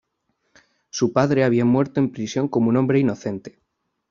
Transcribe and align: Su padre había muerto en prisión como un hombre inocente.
Su 0.89 1.13
padre 1.13 1.43
había 1.43 1.63
muerto 1.63 1.99
en 1.99 2.11
prisión 2.11 2.47
como 2.47 2.69
un 2.69 2.77
hombre 2.77 2.97
inocente. 2.97 3.59